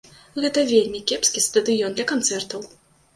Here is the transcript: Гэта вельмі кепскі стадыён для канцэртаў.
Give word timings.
Гэта 0.43 0.61
вельмі 0.69 1.01
кепскі 1.11 1.43
стадыён 1.47 1.91
для 1.99 2.07
канцэртаў. 2.13 2.65